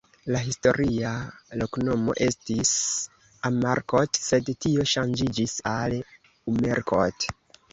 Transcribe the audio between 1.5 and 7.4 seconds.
loknomo estis Amarkot, sed tio ŝanĝiĝis al Umerkot.